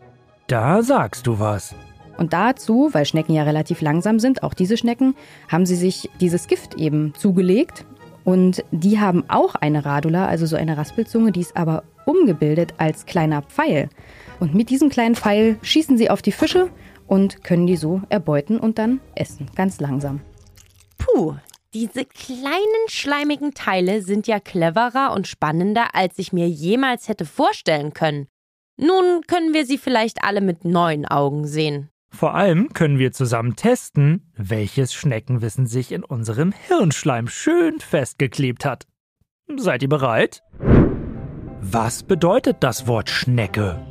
Da 0.47 0.83
sagst 0.83 1.27
du 1.27 1.39
was. 1.39 1.75
Und 2.17 2.33
dazu, 2.33 2.89
weil 2.93 3.05
Schnecken 3.05 3.35
ja 3.35 3.43
relativ 3.43 3.83
langsam 3.83 4.19
sind, 4.21 4.43
auch 4.43 4.55
diese 4.55 4.79
Schnecken, 4.79 5.15
haben 5.49 5.67
sie 5.67 5.75
sich 5.75 6.09
dieses 6.21 6.47
Gift 6.47 6.77
eben 6.77 7.13
zugelegt. 7.15 7.85
Und 8.25 8.65
die 8.71 9.01
haben 9.01 9.25
auch 9.29 9.55
eine 9.55 9.85
Radula, 9.85 10.27
also 10.27 10.47
so 10.47 10.57
eine 10.57 10.79
Raspelzunge, 10.79 11.31
die 11.31 11.41
ist 11.41 11.57
aber 11.59 11.83
umgebildet 12.07 12.73
als 12.79 13.05
kleiner 13.05 13.43
Pfeil. 13.43 13.91
Und 14.41 14.55
mit 14.55 14.71
diesem 14.71 14.89
kleinen 14.89 15.15
Pfeil 15.15 15.59
schießen 15.61 15.99
sie 15.99 16.09
auf 16.09 16.23
die 16.23 16.33
Fische 16.33 16.71
und 17.07 17.45
können 17.45 17.67
die 17.67 17.77
so 17.77 18.01
erbeuten 18.09 18.59
und 18.59 18.79
dann 18.79 19.01
essen, 19.15 19.51
ganz 19.55 19.79
langsam. 19.79 20.21
Puh, 20.97 21.35
diese 21.75 22.05
kleinen 22.05 22.87
schleimigen 22.87 23.53
Teile 23.53 24.01
sind 24.01 24.27
ja 24.29 24.39
cleverer 24.39 25.13
und 25.13 25.27
spannender, 25.27 25.95
als 25.95 26.19
ich 26.19 26.33
mir 26.33 26.49
jemals 26.49 27.09
hätte 27.09 27.27
vorstellen 27.27 27.93
können. 27.93 28.29
Nun 28.77 29.23
können 29.27 29.53
wir 29.53 29.67
sie 29.67 29.79
vielleicht 29.79 30.23
alle 30.23 30.41
mit 30.41 30.65
neuen 30.65 31.05
Augen 31.05 31.47
sehen. 31.47 31.91
Vor 32.11 32.35
allem 32.35 32.73
können 32.73 32.99
wir 32.99 33.13
zusammen 33.13 33.57
testen, 33.57 34.31
welches 34.37 34.95
Schneckenwissen 34.95 35.67
sich 35.67 35.91
in 35.91 36.05
unserem 36.05 36.53
Hirnschleim 36.53 37.27
schön 37.27 37.81
festgeklebt 37.81 38.65
hat. 38.65 38.87
Seid 39.57 39.83
ihr 39.83 39.89
bereit? 39.89 40.43
Was 41.61 42.05
bedeutet 42.05 42.59
das 42.61 42.87
Wort 42.87 43.11
Schnecke? 43.11 43.85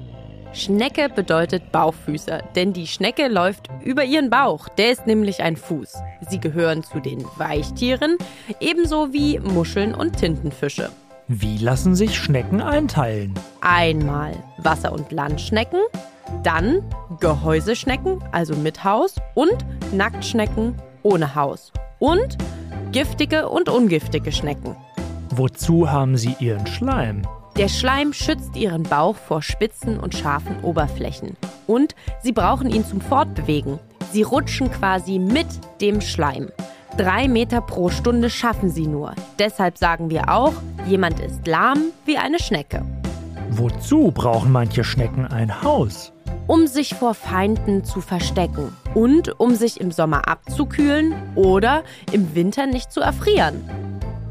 Schnecke 0.53 1.09
bedeutet 1.09 1.71
Bauchfüßer, 1.71 2.43
denn 2.55 2.73
die 2.73 2.85
Schnecke 2.85 3.27
läuft 3.27 3.69
über 3.83 4.03
ihren 4.03 4.29
Bauch. 4.29 4.69
Der 4.69 4.91
ist 4.91 5.07
nämlich 5.07 5.41
ein 5.41 5.57
Fuß. 5.57 5.95
Sie 6.29 6.39
gehören 6.39 6.83
zu 6.83 6.99
den 6.99 7.25
Weichtieren, 7.37 8.17
ebenso 8.59 9.11
wie 9.11 9.39
Muscheln 9.39 9.95
und 9.95 10.17
Tintenfische. 10.17 10.91
Wie 11.27 11.57
lassen 11.57 11.95
sich 11.95 12.15
Schnecken 12.15 12.61
einteilen? 12.61 13.33
Einmal 13.61 14.35
Wasser- 14.57 14.91
und 14.93 15.11
Landschnecken, 15.11 15.79
dann 16.43 16.83
Gehäuseschnecken, 17.19 18.23
also 18.31 18.55
mit 18.55 18.83
Haus, 18.83 19.15
und 19.33 19.65
Nacktschnecken 19.91 20.75
ohne 21.01 21.33
Haus. 21.33 21.71
Und 21.97 22.37
giftige 22.91 23.49
und 23.49 23.69
ungiftige 23.69 24.31
Schnecken. 24.31 24.75
Wozu 25.31 25.89
haben 25.89 26.15
sie 26.15 26.35
ihren 26.39 26.67
Schleim? 26.67 27.23
Der 27.55 27.67
Schleim 27.67 28.13
schützt 28.13 28.55
ihren 28.55 28.81
Bauch 28.81 29.15
vor 29.15 29.43
spitzen 29.43 29.99
und 29.99 30.15
scharfen 30.15 30.59
Oberflächen. 30.63 31.37
Und 31.67 31.93
sie 32.23 32.31
brauchen 32.31 32.67
ihn 32.71 32.83
zum 32.83 32.99
Fortbewegen. 32.99 33.79
Sie 34.11 34.23
rutschen 34.23 34.71
quasi 34.71 35.19
mit 35.19 35.45
dem 35.79 36.01
Schleim. 36.01 36.49
Drei 36.97 37.27
Meter 37.27 37.61
pro 37.61 37.89
Stunde 37.89 38.31
schaffen 38.31 38.71
sie 38.71 38.87
nur. 38.87 39.13
Deshalb 39.37 39.77
sagen 39.77 40.09
wir 40.09 40.29
auch, 40.29 40.53
jemand 40.87 41.19
ist 41.19 41.45
lahm 41.45 41.91
wie 42.05 42.17
eine 42.17 42.39
Schnecke. 42.39 42.83
Wozu 43.49 44.11
brauchen 44.11 44.51
manche 44.51 44.83
Schnecken 44.83 45.27
ein 45.27 45.61
Haus? 45.61 46.11
Um 46.47 46.65
sich 46.65 46.95
vor 46.95 47.13
Feinden 47.13 47.83
zu 47.83 48.01
verstecken 48.01 48.75
und 48.95 49.39
um 49.39 49.53
sich 49.53 49.79
im 49.79 49.91
Sommer 49.91 50.27
abzukühlen 50.27 51.13
oder 51.35 51.83
im 52.11 52.33
Winter 52.33 52.65
nicht 52.65 52.91
zu 52.91 52.99
erfrieren. 52.99 53.61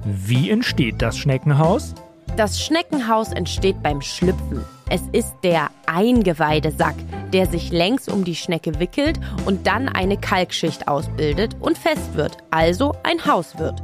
Wie 0.04 0.50
entsteht 0.50 1.00
das 1.00 1.16
Schneckenhaus? 1.16 1.94
Das 2.36 2.62
Schneckenhaus 2.62 3.30
entsteht 3.32 3.82
beim 3.82 4.00
Schlüpfen. 4.00 4.64
Es 4.88 5.02
ist 5.12 5.34
der 5.42 5.68
Eingeweidesack, 5.84 6.94
der 7.30 7.46
sich 7.46 7.70
längs 7.72 8.08
um 8.08 8.24
die 8.24 8.34
Schnecke 8.34 8.80
wickelt 8.80 9.20
und 9.44 9.66
dann 9.66 9.88
eine 9.88 10.16
Kalkschicht 10.16 10.88
ausbildet 10.88 11.56
und 11.60 11.76
fest 11.76 12.14
wird, 12.14 12.38
also 12.50 12.94
ein 13.02 13.26
Haus 13.26 13.58
wird. 13.58 13.82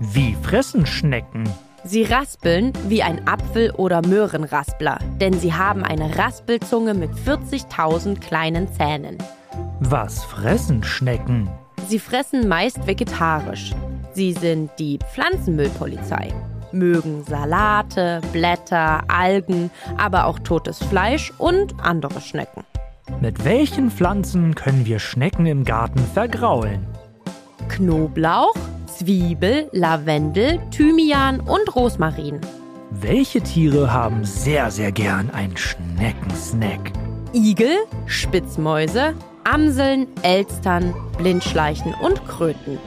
Wie 0.00 0.34
fressen 0.42 0.86
Schnecken? 0.86 1.48
Sie 1.84 2.02
raspeln 2.02 2.72
wie 2.88 3.04
ein 3.04 3.28
Apfel- 3.28 3.70
oder 3.70 4.04
Möhrenraspler, 4.04 4.98
denn 5.20 5.34
sie 5.34 5.52
haben 5.52 5.84
eine 5.84 6.18
Raspelzunge 6.18 6.94
mit 6.94 7.12
40.000 7.12 8.18
kleinen 8.18 8.72
Zähnen. 8.72 9.18
Was 9.78 10.24
fressen 10.24 10.82
Schnecken? 10.82 11.48
Sie 11.86 12.00
fressen 12.00 12.48
meist 12.48 12.86
vegetarisch. 12.86 13.72
Sie 14.14 14.32
sind 14.32 14.70
die 14.78 14.98
Pflanzenmüllpolizei. 15.12 16.32
Mögen 16.74 17.24
Salate, 17.24 18.20
Blätter, 18.32 19.04
Algen, 19.08 19.70
aber 19.96 20.26
auch 20.26 20.38
totes 20.40 20.78
Fleisch 20.78 21.32
und 21.38 21.74
andere 21.80 22.20
Schnecken. 22.20 22.64
Mit 23.20 23.44
welchen 23.44 23.90
Pflanzen 23.90 24.54
können 24.54 24.84
wir 24.86 24.98
Schnecken 24.98 25.46
im 25.46 25.64
Garten 25.64 26.00
vergraulen? 26.12 26.86
Knoblauch, 27.68 28.54
Zwiebel, 28.86 29.68
Lavendel, 29.72 30.60
Thymian 30.70 31.40
und 31.40 31.74
Rosmarin. 31.74 32.40
Welche 32.90 33.40
Tiere 33.40 33.92
haben 33.92 34.24
sehr, 34.24 34.70
sehr 34.70 34.92
gern 34.92 35.30
einen 35.30 35.56
Schneckensnack? 35.56 36.92
Igel, 37.32 37.76
Spitzmäuse, 38.06 39.14
Amseln, 39.44 40.06
Elstern, 40.22 40.94
Blindschleichen 41.18 41.92
und 41.94 42.26
Kröten. 42.28 42.78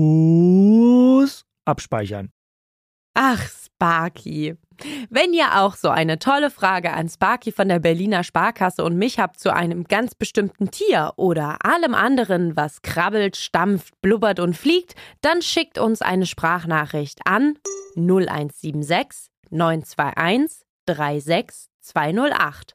abspeichern. 1.64 2.30
Ach, 3.14 3.40
Sparky. 3.48 4.56
Wenn 5.08 5.32
ihr 5.32 5.60
auch 5.60 5.76
so 5.76 5.88
eine 5.88 6.18
tolle 6.18 6.50
Frage 6.50 6.92
an 6.92 7.08
Sparky 7.08 7.52
von 7.52 7.68
der 7.68 7.78
Berliner 7.78 8.24
Sparkasse 8.24 8.82
und 8.82 8.96
mich 8.96 9.20
habt 9.20 9.38
zu 9.38 9.52
einem 9.52 9.84
ganz 9.84 10.16
bestimmten 10.16 10.72
Tier 10.72 11.12
oder 11.16 11.64
allem 11.64 11.94
anderen, 11.94 12.56
was 12.56 12.82
krabbelt, 12.82 13.36
stampft, 13.36 14.00
blubbert 14.02 14.40
und 14.40 14.56
fliegt, 14.56 14.96
dann 15.20 15.42
schickt 15.42 15.78
uns 15.78 16.02
eine 16.02 16.26
Sprachnachricht 16.26 17.20
an 17.24 17.56
0176 17.96 19.30
921 19.50 20.66
36208. 20.86 22.74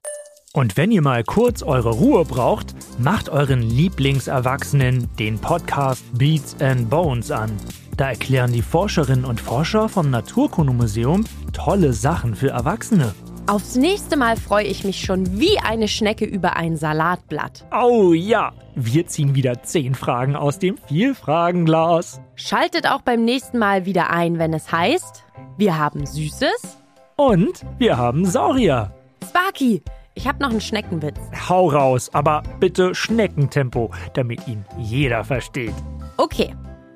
Und 0.54 0.78
wenn 0.78 0.92
ihr 0.92 1.04
mal 1.04 1.24
kurz 1.24 1.62
eure 1.62 1.92
Ruhe 1.92 2.26
braucht, 2.26 2.74
macht 2.98 3.30
euren 3.30 3.62
Lieblingserwachsenen 3.62 5.08
den 5.20 5.38
Podcast 5.38 6.04
Beats 6.18 6.60
and 6.60 6.90
Bones 6.90 7.30
an. 7.30 7.52
Da 7.98 8.10
erklären 8.10 8.52
die 8.52 8.64
Forscherinnen 8.64 9.26
und 9.26 9.40
Forscher 9.40 9.90
vom 9.90 10.10
Naturkundemuseum 10.10 11.26
tolle 11.54 11.94
Sachen 11.94 12.34
für 12.34 12.50
Erwachsene. 12.50 13.14
Aufs 13.46 13.76
nächste 13.76 14.18
Mal 14.18 14.38
freue 14.38 14.66
ich 14.66 14.84
mich 14.84 15.02
schon 15.02 15.40
wie 15.40 15.60
eine 15.60 15.88
Schnecke 15.88 16.26
über 16.26 16.56
ein 16.56 16.78
Salatblatt. 16.78 17.68
Oh 17.72 18.14
ja, 18.14 18.52
wir 18.74 19.06
ziehen 19.06 19.36
wieder 19.36 19.62
10 19.62 19.94
Fragen 19.94 20.36
aus 20.36 20.58
dem 20.58 20.78
Vielfragenglas. 20.88 22.22
Schaltet 22.34 22.88
auch 22.88 23.02
beim 23.02 23.24
nächsten 23.24 23.60
Mal 23.60 23.86
wieder 23.86 24.10
ein, 24.10 24.40
wenn 24.40 24.54
es 24.54 24.72
heißt, 24.72 25.24
wir 25.58 25.78
haben 25.78 26.08
Süßes. 26.08 26.80
Und 27.18 27.66
wir 27.78 27.98
haben 27.98 28.26
Saurier. 28.26 28.96
Sparky, 29.28 29.84
ich 30.20 30.28
habe 30.28 30.44
noch 30.44 30.50
einen 30.50 30.60
Schneckenwitz. 30.60 31.18
Hau 31.48 31.70
raus, 31.70 32.10
aber 32.12 32.44
bitte 32.60 32.94
Schneckentempo, 32.94 33.90
damit 34.16 34.46
ihn 34.50 34.66
jeder 34.78 35.24
versteht. 35.24 35.74
Okay, 36.18 36.54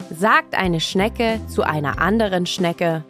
sagt 0.09 0.55
eine 0.55 0.81
Schnecke 0.81 1.39
zu 1.47 1.63
einer 1.63 1.99
anderen 1.99 2.45
Schnecke, 2.45 3.05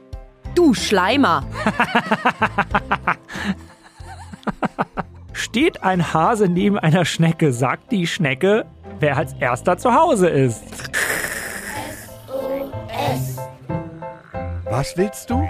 du 0.54 0.76
Schleimer. 0.76 1.43
Steht 5.34 5.82
ein 5.82 6.13
Hase 6.13 6.47
neben 6.47 6.78
einer 6.78 7.06
Schnecke, 7.06 7.52
sagt 7.52 7.91
die 7.91 8.06
Schnecke, 8.06 8.67
wer 8.99 9.17
als 9.17 9.34
erster 9.39 9.80
zu 9.80 9.95
Hause 9.95 10.30
ist. 10.30 10.63
Was 14.65 14.95
willst 14.95 15.32
du? 15.32 15.43